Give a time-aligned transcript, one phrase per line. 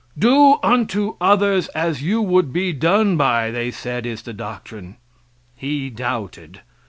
[0.17, 4.97] "Do unto others as you would be done by," they said is the doctrine.
[5.55, 6.61] He doubted.